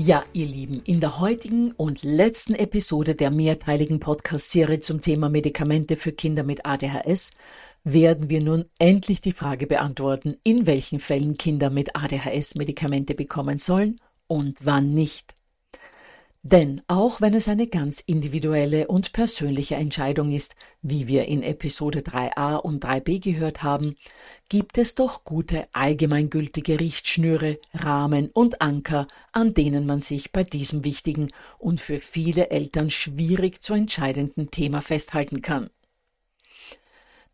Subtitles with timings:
[0.00, 5.96] Ja, ihr Lieben, in der heutigen und letzten Episode der mehrteiligen Podcast-Serie zum Thema Medikamente
[5.96, 7.32] für Kinder mit ADHS
[7.82, 13.58] werden wir nun endlich die Frage beantworten, in welchen Fällen Kinder mit ADHS Medikamente bekommen
[13.58, 15.34] sollen und wann nicht.
[16.42, 22.00] Denn auch wenn es eine ganz individuelle und persönliche Entscheidung ist, wie wir in Episode
[22.00, 23.96] 3a und 3b gehört haben,
[24.48, 30.84] gibt es doch gute allgemeingültige Richtschnüre, Rahmen und Anker, an denen man sich bei diesem
[30.84, 31.28] wichtigen
[31.58, 35.70] und für viele Eltern schwierig zu entscheidenden Thema festhalten kann.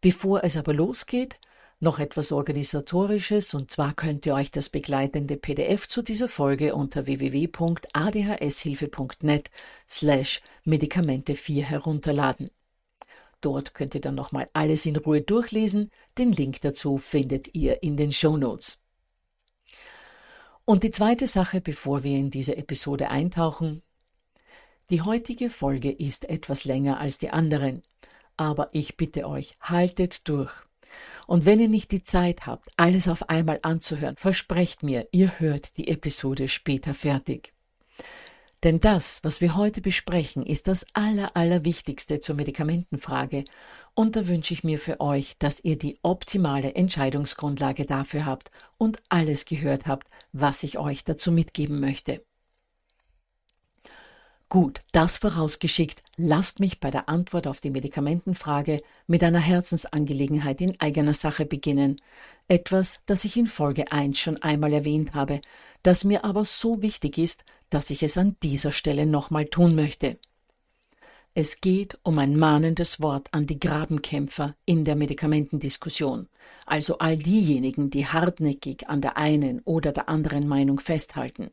[0.00, 1.38] Bevor es aber losgeht,
[1.84, 7.06] noch etwas Organisatorisches, und zwar könnt ihr euch das begleitende PDF zu dieser Folge unter
[7.06, 9.53] www.adhshilfe.net
[9.89, 12.50] slash Medikamente 4 herunterladen.
[13.41, 15.93] Dort könnt ihr dann nochmal alles in Ruhe durchlesen.
[16.19, 18.81] Den Link dazu findet ihr in den Show Notes.
[20.65, 23.83] Und die zweite Sache, bevor wir in diese Episode eintauchen.
[24.91, 27.83] Die heutige Folge ist etwas länger als die anderen,
[28.37, 30.51] aber ich bitte euch, haltet durch.
[31.26, 35.76] Und wenn ihr nicht die Zeit habt, alles auf einmal anzuhören, versprecht mir, ihr hört
[35.78, 37.52] die Episode später fertig.
[38.64, 43.44] Denn das, was wir heute besprechen, ist das Aller, Allerwichtigste zur Medikamentenfrage.
[43.92, 49.02] Und da wünsche ich mir für euch, dass ihr die optimale Entscheidungsgrundlage dafür habt und
[49.10, 52.24] alles gehört habt, was ich euch dazu mitgeben möchte.
[54.54, 60.81] Gut, das vorausgeschickt, lasst mich bei der Antwort auf die Medikamentenfrage mit einer Herzensangelegenheit in
[60.81, 62.00] eigener Sache beginnen.
[62.47, 65.41] Etwas, das ich in Folge 1 schon einmal erwähnt habe,
[65.82, 70.20] das mir aber so wichtig ist, dass ich es an dieser Stelle nochmal tun möchte.
[71.34, 76.28] Es geht um ein mahnendes Wort an die Grabenkämpfer in der Medikamentendiskussion,
[76.65, 81.50] also all diejenigen, die hartnäckig an der einen oder der anderen Meinung festhalten.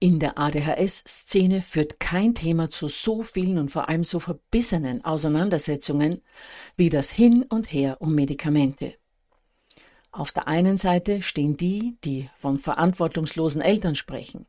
[0.00, 6.22] In der ADHS-Szene führt kein Thema zu so vielen und vor allem so verbissenen Auseinandersetzungen
[6.76, 8.94] wie das Hin und Her um Medikamente.
[10.12, 14.46] Auf der einen Seite stehen die, die von verantwortungslosen Eltern sprechen,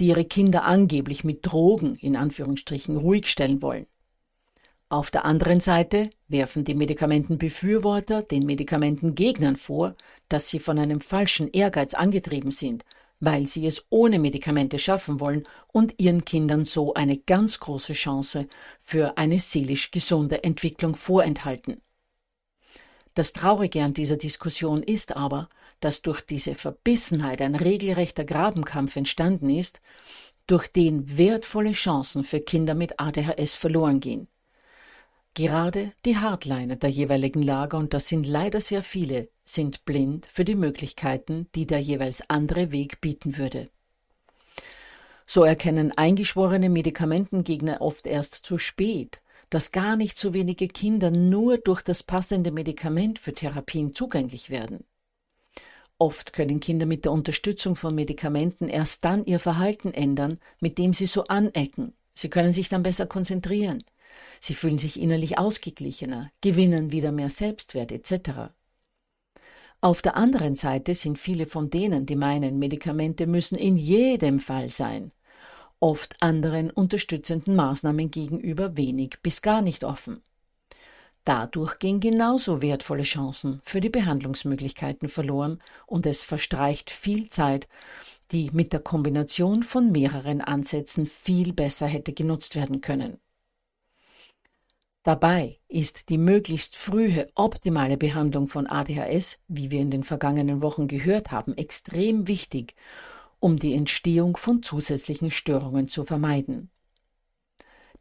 [0.00, 3.86] die ihre Kinder angeblich mit Drogen in Anführungsstrichen ruhig stellen wollen.
[4.90, 9.96] Auf der anderen Seite werfen die Medikamentenbefürworter den Medikamentengegnern vor,
[10.28, 12.84] dass sie von einem falschen Ehrgeiz angetrieben sind
[13.20, 18.48] weil sie es ohne Medikamente schaffen wollen und ihren Kindern so eine ganz große Chance
[18.80, 21.80] für eine seelisch gesunde Entwicklung vorenthalten.
[23.14, 25.48] Das Traurige an dieser Diskussion ist aber,
[25.80, 29.80] dass durch diese Verbissenheit ein regelrechter Grabenkampf entstanden ist,
[30.46, 34.28] durch den wertvolle Chancen für Kinder mit ADHS verloren gehen.
[35.34, 40.44] Gerade die Hardliner der jeweiligen Lager, und das sind leider sehr viele, sind blind für
[40.44, 43.68] die Möglichkeiten, die der jeweils andere Weg bieten würde.
[45.26, 51.58] So erkennen eingeschworene Medikamentengegner oft erst zu spät, dass gar nicht so wenige Kinder nur
[51.58, 54.84] durch das passende Medikament für Therapien zugänglich werden.
[55.98, 60.92] Oft können Kinder mit der Unterstützung von Medikamenten erst dann ihr Verhalten ändern, mit dem
[60.92, 61.94] sie so anecken.
[62.14, 63.82] Sie können sich dann besser konzentrieren.
[64.46, 68.52] Sie fühlen sich innerlich ausgeglichener, gewinnen wieder mehr Selbstwert etc.
[69.80, 74.68] Auf der anderen Seite sind viele von denen, die meinen, Medikamente müssen in jedem Fall
[74.68, 75.12] sein,
[75.80, 80.22] oft anderen unterstützenden Maßnahmen gegenüber wenig bis gar nicht offen.
[81.24, 87.66] Dadurch gehen genauso wertvolle Chancen für die Behandlungsmöglichkeiten verloren und es verstreicht viel Zeit,
[88.30, 93.23] die mit der Kombination von mehreren Ansätzen viel besser hätte genutzt werden können.
[95.04, 100.88] Dabei ist die möglichst frühe optimale Behandlung von ADHS, wie wir in den vergangenen Wochen
[100.88, 102.74] gehört haben, extrem wichtig,
[103.38, 106.70] um die Entstehung von zusätzlichen Störungen zu vermeiden.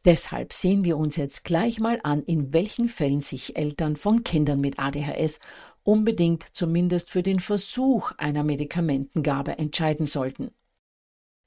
[0.06, 4.62] Deshalb sehen wir uns jetzt gleich mal an, in welchen Fällen sich Eltern von Kindern
[4.62, 5.42] mit ADHS
[5.84, 10.52] unbedingt zumindest für den Versuch einer Medikamentengabe entscheiden sollten.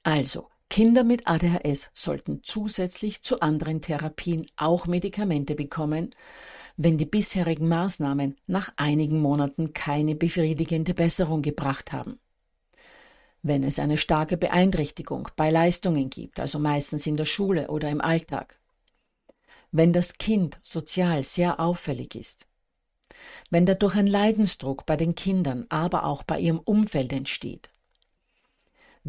[0.03, 6.13] Also, Kinder mit ADHS sollten zusätzlich zu anderen Therapien auch Medikamente bekommen,
[6.75, 12.19] wenn die bisherigen Maßnahmen nach einigen Monaten keine befriedigende Besserung gebracht haben.
[13.41, 18.01] Wenn es eine starke Beeinträchtigung bei Leistungen gibt, also meistens in der Schule oder im
[18.01, 18.59] Alltag.
[19.71, 22.45] Wenn das Kind sozial sehr auffällig ist.
[23.49, 27.69] Wenn dadurch ein Leidensdruck bei den Kindern, aber auch bei ihrem Umfeld entsteht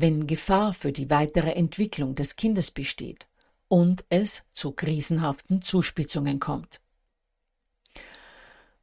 [0.00, 3.26] wenn Gefahr für die weitere Entwicklung des Kindes besteht
[3.66, 6.80] und es zu krisenhaften Zuspitzungen kommt.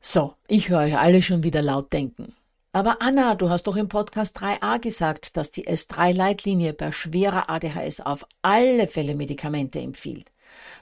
[0.01, 2.35] So, ich höre euch alle schon wieder laut denken.
[2.73, 8.01] Aber Anna, du hast doch im Podcast 3a gesagt, dass die S3-Leitlinie bei schwerer ADHS
[8.01, 10.29] auf alle Fälle Medikamente empfiehlt.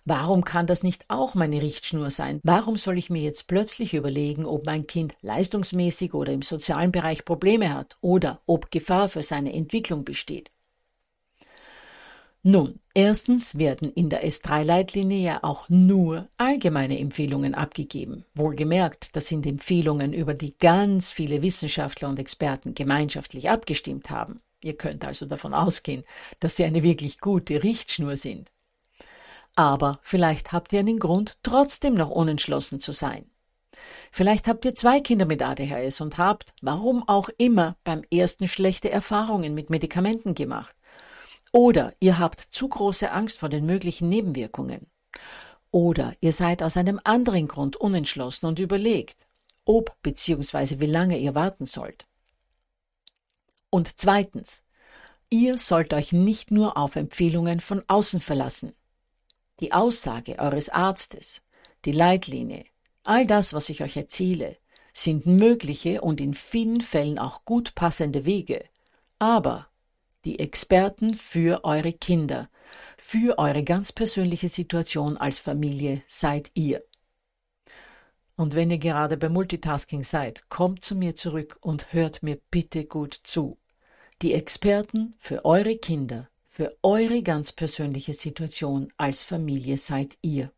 [0.06, 2.42] Warum kann das nicht auch meine Richtschnur sein?
[2.44, 7.24] Warum soll ich mir jetzt plötzlich überlegen, ob mein Kind leistungsmäßig oder im sozialen Bereich
[7.24, 10.52] Probleme hat oder ob Gefahr für seine Entwicklung besteht?
[12.46, 18.26] Nun, erstens werden in der S3-Leitlinie ja auch nur allgemeine Empfehlungen abgegeben.
[18.34, 24.42] Wohlgemerkt, das sind Empfehlungen, über die ganz viele Wissenschaftler und Experten gemeinschaftlich abgestimmt haben.
[24.62, 26.04] Ihr könnt also davon ausgehen,
[26.42, 28.52] dass sie eine wirklich gute Richtschnur sind.
[29.56, 33.30] Aber vielleicht habt ihr einen Grund, trotzdem noch unentschlossen zu sein.
[34.12, 38.90] Vielleicht habt ihr zwei Kinder mit ADHS und habt, warum auch immer, beim ersten schlechte
[38.90, 40.76] Erfahrungen mit Medikamenten gemacht.
[41.52, 44.88] Oder ihr habt zu große Angst vor den möglichen Nebenwirkungen.
[45.72, 49.26] Oder ihr seid aus einem anderen Grund unentschlossen und überlegt,
[49.66, 50.80] ob bzw.
[50.80, 52.06] wie lange ihr warten sollt.
[53.70, 54.64] Und zweitens,
[55.30, 58.76] ihr sollt euch nicht nur auf Empfehlungen von außen verlassen.
[59.60, 61.42] Die Aussage eures Arztes,
[61.86, 62.66] die Leitlinie,
[63.04, 64.58] all das, was ich euch erzähle,
[64.94, 68.66] sind mögliche und in vielen Fällen auch gut passende Wege,
[69.20, 69.68] aber
[70.26, 72.50] die Experten für eure Kinder,
[72.98, 76.84] für eure ganz persönliche Situation als Familie seid ihr.
[78.36, 82.86] Und wenn ihr gerade bei Multitasking seid, kommt zu mir zurück und hört mir bitte
[82.86, 83.58] gut zu.
[84.22, 90.52] Die Experten für eure Kinder für eure ganz persönliche Situation als Familie seid ihr.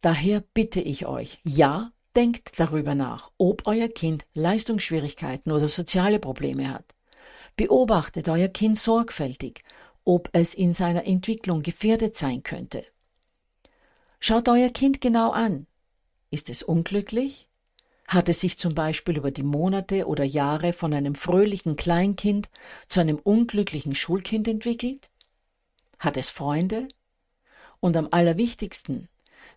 [0.00, 6.72] Daher bitte ich euch, ja, denkt darüber nach, ob euer Kind Leistungsschwierigkeiten oder soziale Probleme
[6.72, 6.94] hat.
[7.56, 9.62] Beobachtet euer Kind sorgfältig,
[10.04, 12.86] ob es in seiner Entwicklung gefährdet sein könnte.
[14.20, 15.66] Schaut euer Kind genau an.
[16.30, 17.49] Ist es unglücklich?
[18.10, 22.50] Hat es sich zum Beispiel über die Monate oder Jahre von einem fröhlichen Kleinkind
[22.88, 25.08] zu einem unglücklichen Schulkind entwickelt?
[25.96, 26.88] Hat es Freunde?
[27.78, 29.08] Und am allerwichtigsten,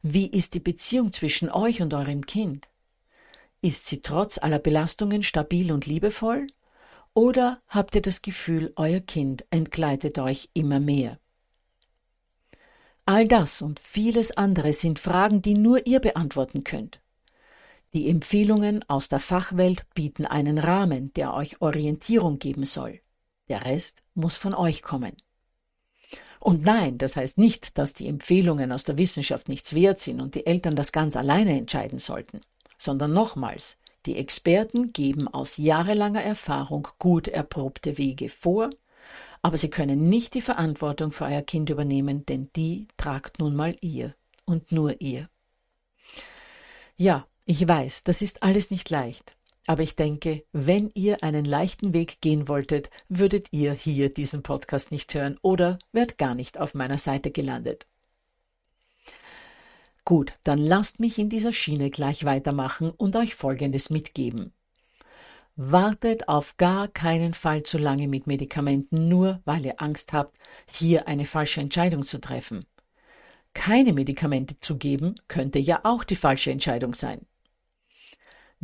[0.03, 2.69] wie ist die Beziehung zwischen euch und eurem Kind?
[3.63, 6.45] Ist sie trotz aller Belastungen stabil und liebevoll?
[7.15, 11.17] Oder habt ihr das Gefühl, euer Kind entgleitet euch immer mehr?
[13.07, 17.02] All das und vieles andere sind Fragen, die nur ihr beantworten könnt.
[17.93, 23.01] Die Empfehlungen aus der Fachwelt bieten einen Rahmen, der euch Orientierung geben soll.
[23.49, 25.15] Der Rest muss von euch kommen.
[26.39, 30.33] Und nein, das heißt nicht, dass die Empfehlungen aus der Wissenschaft nichts wert sind und
[30.33, 32.41] die Eltern das ganz alleine entscheiden sollten,
[32.79, 38.71] sondern nochmals, die Experten geben aus jahrelanger Erfahrung gut erprobte Wege vor,
[39.41, 43.77] aber sie können nicht die Verantwortung für euer Kind übernehmen, denn die tragt nun mal
[43.81, 45.29] ihr und nur ihr.
[46.97, 49.35] Ja, ich weiß, das ist alles nicht leicht.
[49.65, 54.91] Aber ich denke, wenn ihr einen leichten Weg gehen wolltet, würdet ihr hier diesen Podcast
[54.91, 57.87] nicht hören oder wärt gar nicht auf meiner Seite gelandet.
[60.05, 64.51] Gut, dann lasst mich in dieser Schiene gleich weitermachen und euch Folgendes mitgeben.
[65.55, 70.37] Wartet auf gar keinen Fall zu lange mit Medikamenten, nur weil ihr Angst habt,
[70.69, 72.65] hier eine falsche Entscheidung zu treffen.
[73.53, 77.25] Keine Medikamente zu geben, könnte ja auch die falsche Entscheidung sein.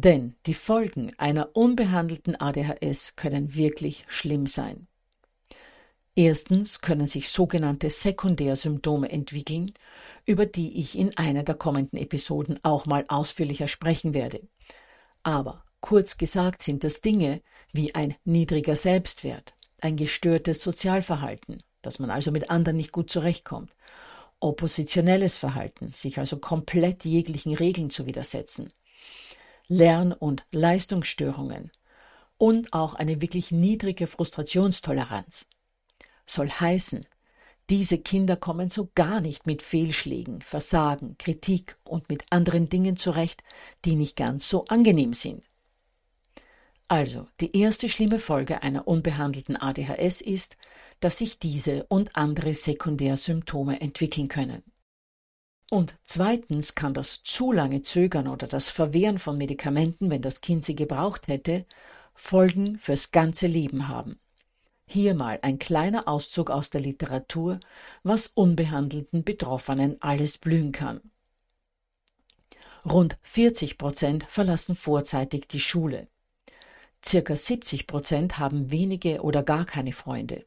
[0.02, 4.88] Denn die Folgen einer unbehandelten ADHS können wirklich schlimm sein.
[6.16, 9.74] Erstens können sich sogenannte Sekundärsymptome entwickeln,
[10.26, 14.48] über die ich in einer der kommenden Episoden auch mal ausführlicher sprechen werde.
[15.22, 17.42] Aber kurz gesagt sind das Dinge
[17.74, 23.76] wie ein niedriger Selbstwert, ein gestörtes Sozialverhalten, dass man also mit anderen nicht gut zurechtkommt,
[24.40, 28.70] oppositionelles Verhalten, sich also komplett jeglichen Regeln zu widersetzen,
[29.70, 31.72] Lern- und Leistungsstörungen
[32.38, 35.46] und auch eine wirklich niedrige Frustrationstoleranz
[36.26, 37.06] soll heißen,
[37.70, 43.44] diese Kinder kommen so gar nicht mit Fehlschlägen, Versagen, Kritik und mit anderen Dingen zurecht,
[43.86, 45.44] die nicht ganz so angenehm sind.
[46.88, 50.58] Also, die erste schlimme Folge einer unbehandelten ADHS ist,
[51.00, 54.64] dass sich diese und andere Sekundärsymptome entwickeln können.
[55.70, 60.66] Und zweitens kann das zu lange Zögern oder das Verwehren von Medikamenten, wenn das Kind
[60.66, 61.66] sie gebraucht hätte,
[62.16, 64.20] Folgen fürs ganze Leben haben.
[64.86, 67.60] Hier mal ein kleiner Auszug aus der Literatur,
[68.02, 71.02] was unbehandelten Betroffenen alles blühen kann.
[72.84, 76.08] Rund 40 Prozent verlassen vorzeitig die Schule.
[77.06, 80.46] Circa 70 Prozent haben wenige oder gar keine Freunde.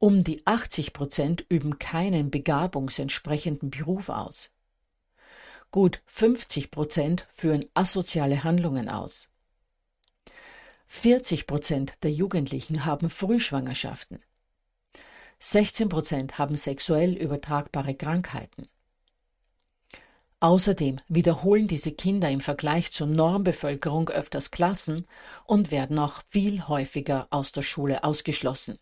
[0.00, 4.52] Um die 80 Prozent üben keinen begabungsentsprechenden Beruf aus.
[5.72, 9.28] Gut 50 Prozent führen asoziale Handlungen aus.
[10.86, 14.20] 40 Prozent der Jugendlichen haben Frühschwangerschaften.
[15.40, 18.68] 16 Prozent haben sexuell übertragbare Krankheiten.
[20.38, 25.06] Außerdem wiederholen diese Kinder im Vergleich zur Normbevölkerung öfters Klassen
[25.44, 28.78] und werden auch viel häufiger aus der Schule ausgeschlossen.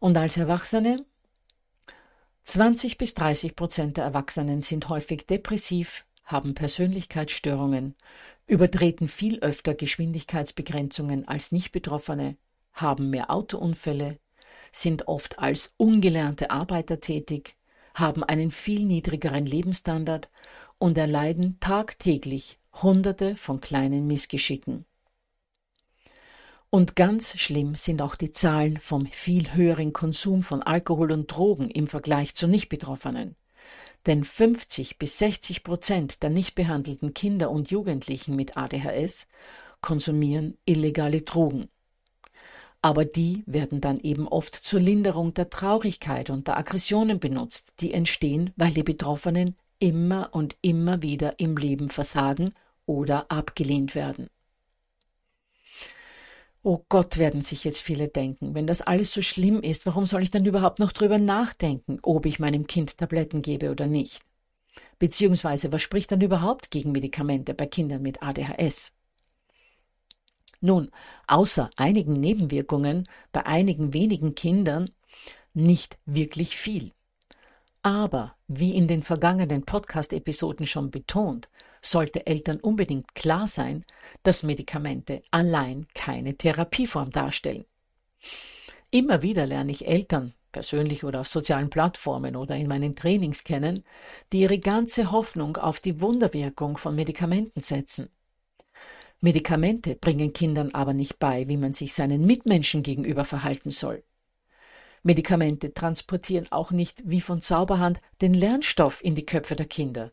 [0.00, 1.04] Und als Erwachsene?
[2.44, 7.94] 20 bis 30 Prozent der Erwachsenen sind häufig depressiv, haben Persönlichkeitsstörungen,
[8.46, 12.38] übertreten viel öfter Geschwindigkeitsbegrenzungen als Nicht-Betroffene,
[12.72, 14.18] haben mehr Autounfälle,
[14.72, 17.56] sind oft als ungelernte Arbeiter tätig,
[17.94, 20.30] haben einen viel niedrigeren Lebensstandard
[20.78, 24.86] und erleiden tagtäglich Hunderte von kleinen Missgeschicken.
[26.72, 31.68] Und ganz schlimm sind auch die Zahlen vom viel höheren Konsum von Alkohol und Drogen
[31.68, 33.34] im Vergleich zu Nichtbetroffenen.
[34.06, 39.26] Denn 50 bis 60 Prozent der nicht behandelten Kinder und Jugendlichen mit ADHS
[39.80, 41.68] konsumieren illegale Drogen.
[42.82, 47.92] Aber die werden dann eben oft zur Linderung der Traurigkeit und der Aggressionen benutzt, die
[47.92, 52.54] entstehen, weil die Betroffenen immer und immer wieder im Leben versagen
[52.86, 54.30] oder abgelehnt werden.
[56.62, 60.22] Oh Gott, werden sich jetzt viele denken, wenn das alles so schlimm ist, warum soll
[60.22, 64.20] ich dann überhaupt noch drüber nachdenken, ob ich meinem Kind Tabletten gebe oder nicht?
[64.98, 68.92] Beziehungsweise, was spricht dann überhaupt gegen Medikamente bei Kindern mit ADHS?
[70.60, 70.90] Nun,
[71.26, 74.90] außer einigen Nebenwirkungen bei einigen wenigen Kindern
[75.54, 76.92] nicht wirklich viel.
[77.82, 81.48] Aber, wie in den vergangenen Podcast-Episoden schon betont,
[81.82, 83.84] sollte Eltern unbedingt klar sein,
[84.22, 87.64] dass Medikamente allein keine Therapieform darstellen.
[88.90, 93.84] Immer wieder lerne ich Eltern, persönlich oder auf sozialen Plattformen oder in meinen Trainings kennen,
[94.32, 98.10] die ihre ganze Hoffnung auf die Wunderwirkung von Medikamenten setzen.
[99.20, 104.02] Medikamente bringen Kindern aber nicht bei, wie man sich seinen Mitmenschen gegenüber verhalten soll.
[105.02, 110.12] Medikamente transportieren auch nicht wie von Zauberhand den Lernstoff in die Köpfe der Kinder.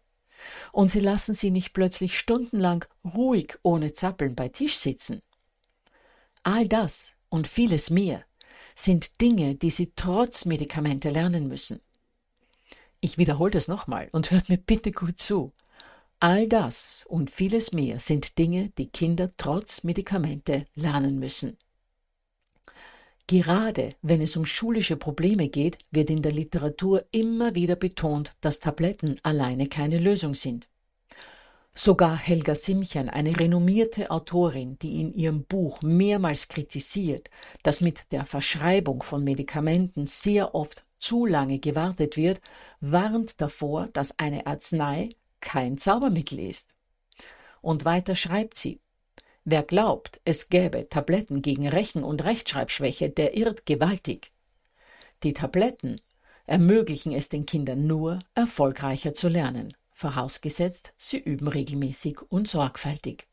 [0.72, 5.22] Und sie lassen sie nicht plötzlich stundenlang ruhig ohne Zappeln bei Tisch sitzen.
[6.44, 8.24] All das und vieles mehr
[8.76, 11.82] sind Dinge, die sie trotz Medikamente lernen müssen.
[13.00, 15.54] Ich wiederhole das nochmal und hört mir bitte gut zu.
[16.20, 21.58] All das und vieles mehr sind Dinge, die Kinder trotz Medikamente lernen müssen.
[23.28, 28.62] Gerade wenn es um schulische Probleme geht, wird in der Literatur immer wieder betont, dass
[28.62, 30.70] Tabletten alleine keine Lösung sind.
[31.76, 37.30] Sogar Helga Simchen, eine renommierte Autorin, die in ihrem Buch mehrmals kritisiert,
[37.64, 42.42] dass mit der Verschreibung von Medikamenten sehr oft zu lange gewartet wird,
[42.80, 45.10] warnt davor, dass eine Arznei
[45.42, 46.74] kein Zaubermittel ist.
[47.62, 48.80] Und weiter schreibt sie,
[49.50, 54.34] Wer glaubt, es gäbe Tabletten gegen Rechen- und Rechtschreibschwäche, der irrt gewaltig.
[55.24, 56.02] Die Tabletten
[56.48, 63.26] ermöglichen es den Kindern nur, erfolgreicher zu lernen, vorausgesetzt, sie üben regelmäßig und sorgfältig.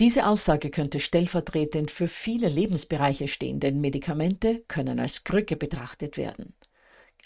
[0.00, 6.54] Diese Aussage könnte stellvertretend für viele Lebensbereiche stehen, denn Medikamente können als Krücke betrachtet werden.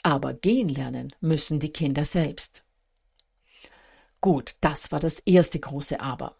[0.03, 2.65] Aber gehen lernen müssen die Kinder selbst.
[4.21, 6.38] Gut, das war das erste große Aber.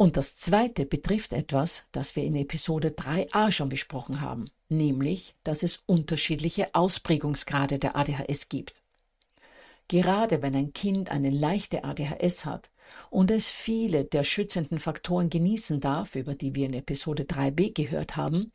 [0.00, 5.62] Und das zweite betrifft etwas, das wir in Episode 3a schon besprochen haben, nämlich, dass
[5.62, 8.82] es unterschiedliche Ausprägungsgrade der ADHS gibt.
[9.88, 12.70] Gerade wenn ein Kind eine leichte ADHS hat
[13.10, 18.16] und es viele der schützenden Faktoren genießen darf, über die wir in Episode 3b gehört
[18.16, 18.52] haben,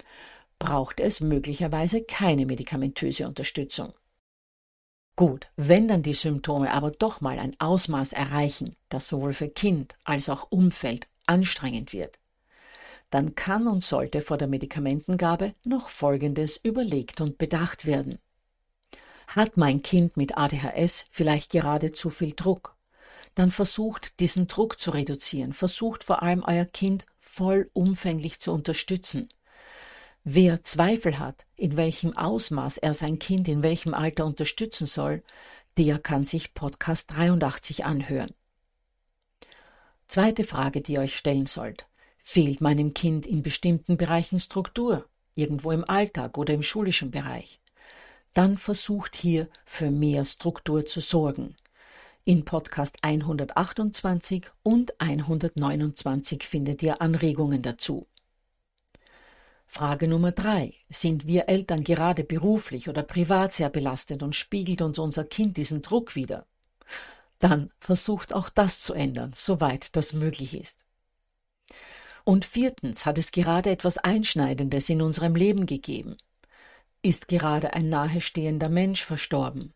[0.58, 3.94] braucht es möglicherweise keine medikamentöse Unterstützung.
[5.16, 9.96] Gut, wenn dann die Symptome aber doch mal ein Ausmaß erreichen, das sowohl für Kind
[10.06, 12.20] als auch Umfeld anstrengend wird,
[13.10, 18.20] dann kann und sollte vor der Medikamentengabe noch Folgendes überlegt und bedacht werden.
[19.27, 22.75] Hat mein Kind mit ADHS vielleicht gerade zu viel Druck?
[23.34, 29.29] Dann versucht, diesen Druck zu reduzieren, versucht vor allem euer Kind vollumfänglich zu unterstützen.
[30.24, 35.24] Wer Zweifel hat, in welchem Ausmaß er sein Kind in welchem Alter unterstützen soll,
[35.77, 38.34] der kann sich Podcast 83 anhören.
[40.07, 41.88] Zweite Frage, die ihr euch stellen sollt.
[42.17, 47.59] Fehlt meinem Kind in bestimmten Bereichen Struktur, irgendwo im Alltag oder im schulischen Bereich?
[48.33, 51.55] Dann versucht hier für mehr Struktur zu sorgen.
[52.24, 58.07] In Podcast 128 und 129 findet ihr Anregungen dazu.
[59.67, 60.74] Frage Nummer drei.
[60.89, 65.81] Sind wir Eltern gerade beruflich oder privat sehr belastet und spiegelt uns unser Kind diesen
[65.81, 66.45] Druck wieder?
[67.46, 70.84] Dann versucht auch das zu ändern, soweit das möglich ist.
[72.24, 76.18] Und viertens hat es gerade etwas Einschneidendes in unserem Leben gegeben.
[77.03, 79.75] Ist gerade ein nahestehender Mensch verstorben?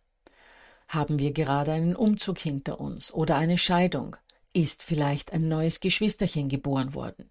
[0.88, 4.16] Haben wir gerade einen Umzug hinter uns oder eine Scheidung?
[4.52, 7.30] Ist vielleicht ein neues Geschwisterchen geboren worden?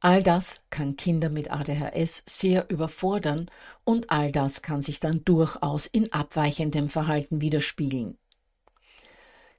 [0.00, 3.52] All das kann Kinder mit ADHS sehr überfordern
[3.84, 8.18] und all das kann sich dann durchaus in abweichendem Verhalten widerspiegeln.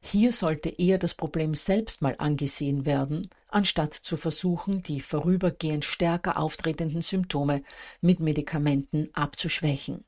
[0.04, 6.38] Hier sollte eher das Problem selbst mal angesehen werden, anstatt zu versuchen, die vorübergehend stärker
[6.38, 7.64] auftretenden Symptome
[8.02, 10.04] mit Medikamenten abzuschwächen.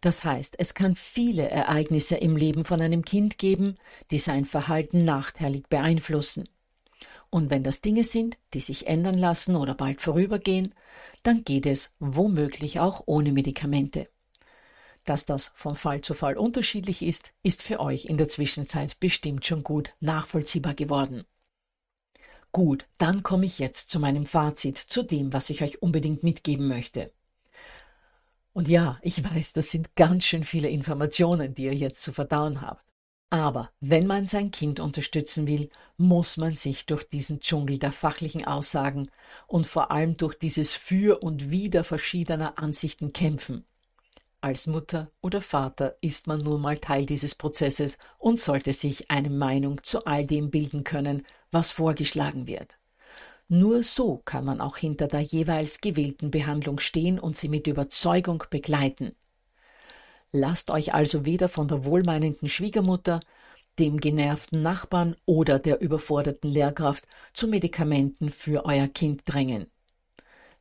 [0.00, 3.76] Das heißt, es kann viele Ereignisse im Leben von einem Kind geben,
[4.10, 6.48] die sein Verhalten nachteilig beeinflussen.
[7.30, 10.74] Und wenn das Dinge sind, die sich ändern lassen oder bald vorübergehen,
[11.22, 14.08] dann geht es womöglich auch ohne Medikamente.
[15.04, 19.44] Dass das von Fall zu Fall unterschiedlich ist, ist für euch in der Zwischenzeit bestimmt
[19.44, 21.24] schon gut nachvollziehbar geworden.
[22.52, 26.68] Gut, dann komme ich jetzt zu meinem Fazit, zu dem, was ich euch unbedingt mitgeben
[26.68, 27.12] möchte.
[28.52, 32.60] Und ja, ich weiß, das sind ganz schön viele Informationen, die ihr jetzt zu verdauen
[32.60, 32.84] habt.
[33.28, 38.44] Aber wenn man sein Kind unterstützen will, muss man sich durch diesen Dschungel der fachlichen
[38.44, 39.10] Aussagen
[39.48, 43.64] und vor allem durch dieses Für und Wider verschiedener Ansichten kämpfen.
[44.44, 49.30] Als Mutter oder Vater ist man nun mal Teil dieses Prozesses und sollte sich eine
[49.30, 52.78] Meinung zu all dem bilden können, was vorgeschlagen wird.
[53.48, 58.44] Nur so kann man auch hinter der jeweils gewählten Behandlung stehen und sie mit Überzeugung
[58.50, 59.16] begleiten.
[60.30, 63.20] Lasst euch also weder von der wohlmeinenden Schwiegermutter,
[63.78, 69.70] dem genervten Nachbarn oder der überforderten Lehrkraft zu Medikamenten für euer Kind drängen.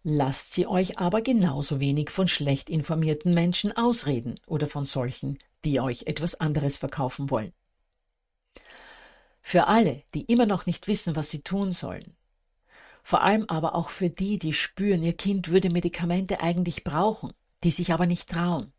[0.03, 5.79] Lasst sie euch aber genauso wenig von schlecht informierten Menschen ausreden oder von solchen, die
[5.79, 7.53] euch etwas anderes verkaufen wollen.
[9.41, 12.17] Für alle, die immer noch nicht wissen, was sie tun sollen,
[13.03, 17.71] vor allem aber auch für die, die spüren, ihr Kind würde Medikamente eigentlich brauchen, die
[17.71, 18.73] sich aber nicht trauen.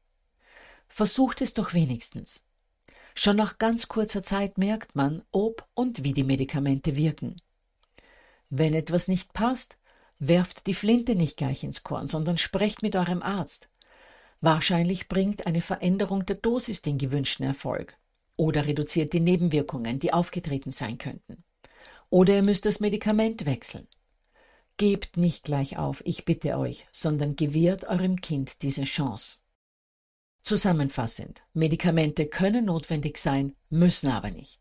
[0.89, 2.43] Versucht es doch wenigstens.
[3.15, 7.41] Schon nach ganz kurzer Zeit merkt man, ob und wie die Medikamente wirken.
[8.49, 9.77] Wenn etwas nicht passt,
[10.19, 13.69] Werft die Flinte nicht gleich ins Korn, sondern sprecht mit eurem Arzt.
[14.41, 17.97] Wahrscheinlich bringt eine Veränderung der Dosis den gewünschten Erfolg
[18.37, 21.45] oder reduziert die Nebenwirkungen, die aufgetreten sein könnten.
[22.11, 23.89] Oder ihr müsst das Medikament wechseln.
[24.77, 29.39] Gebt nicht gleich auf, ich bitte euch, sondern gewährt eurem Kind diese Chance.
[30.43, 34.61] Zusammenfassend, Medikamente können notwendig sein, müssen aber nicht.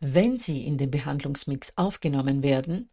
[0.00, 2.90] Wenn sie in den Behandlungsmix aufgenommen werden,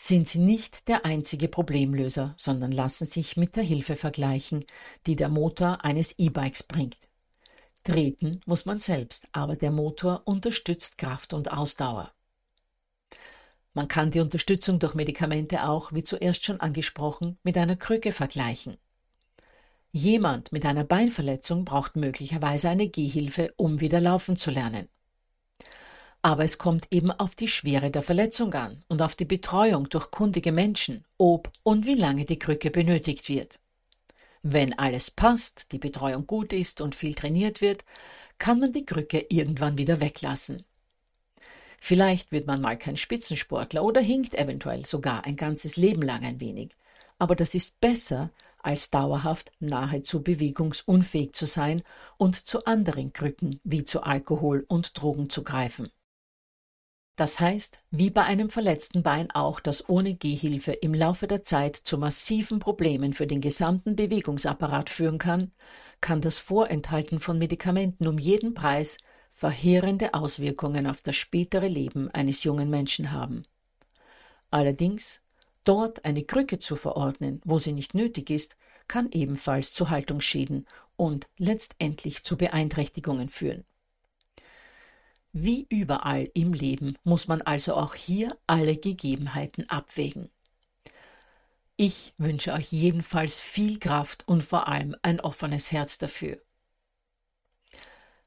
[0.00, 4.64] sind sie nicht der einzige Problemlöser, sondern lassen sich mit der Hilfe vergleichen,
[5.06, 6.96] die der Motor eines E-Bikes bringt.
[7.82, 12.12] Treten muss man selbst, aber der Motor unterstützt Kraft und Ausdauer.
[13.74, 18.76] Man kann die Unterstützung durch Medikamente auch, wie zuerst schon angesprochen, mit einer Krücke vergleichen.
[19.90, 24.88] Jemand mit einer Beinverletzung braucht möglicherweise eine Gehhilfe, um wieder laufen zu lernen.
[26.22, 30.10] Aber es kommt eben auf die Schwere der Verletzung an und auf die Betreuung durch
[30.10, 33.60] kundige Menschen, ob und wie lange die Krücke benötigt wird.
[34.42, 37.84] Wenn alles passt, die Betreuung gut ist und viel trainiert wird,
[38.38, 40.64] kann man die Krücke irgendwann wieder weglassen.
[41.80, 46.40] Vielleicht wird man mal kein Spitzensportler oder hinkt eventuell sogar ein ganzes Leben lang ein
[46.40, 46.74] wenig.
[47.18, 51.82] Aber das ist besser, als dauerhaft nahezu bewegungsunfähig zu sein
[52.16, 55.88] und zu anderen Krücken wie zu Alkohol und Drogen zu greifen.
[57.18, 61.74] Das heißt, wie bei einem verletzten Bein auch, das ohne Gehhilfe im Laufe der Zeit
[61.74, 65.50] zu massiven Problemen für den gesamten Bewegungsapparat führen kann,
[66.00, 68.98] kann das Vorenthalten von Medikamenten um jeden Preis
[69.32, 73.42] verheerende Auswirkungen auf das spätere Leben eines jungen Menschen haben.
[74.52, 75.20] Allerdings,
[75.64, 81.26] dort eine Krücke zu verordnen, wo sie nicht nötig ist, kann ebenfalls zu Haltungsschäden und
[81.36, 83.64] letztendlich zu Beeinträchtigungen führen.
[85.32, 90.30] Wie überall im Leben muss man also auch hier alle Gegebenheiten abwägen.
[91.76, 96.42] Ich wünsche euch jedenfalls viel Kraft und vor allem ein offenes Herz dafür.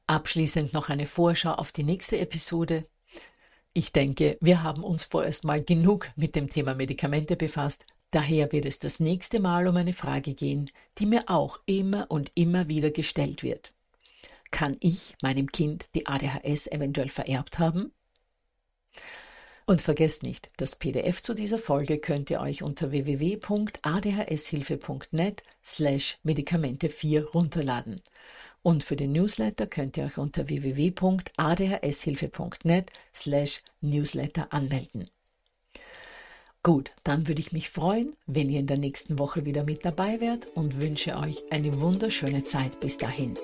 [0.06, 2.86] Abschließend noch eine Vorschau auf die nächste Episode.
[3.74, 7.84] Ich denke, wir haben uns vorerst mal genug mit dem Thema Medikamente befasst.
[8.10, 12.30] Daher wird es das nächste Mal um eine Frage gehen, die mir auch immer und
[12.34, 13.72] immer wieder gestellt wird.
[14.52, 17.90] Kann ich meinem Kind die ADHS eventuell vererbt haben?
[19.64, 26.90] Und vergesst nicht, das PDF zu dieser Folge könnt ihr euch unter www.adhshilfe.net slash Medikamente
[26.90, 28.00] 4 runterladen.
[28.62, 35.08] Und für den Newsletter könnt ihr euch unter www.adhshilfe.net slash Newsletter anmelden.
[36.62, 40.20] Gut, dann würde ich mich freuen, wenn ihr in der nächsten Woche wieder mit dabei
[40.20, 43.36] wärt und wünsche euch eine wunderschöne Zeit bis dahin.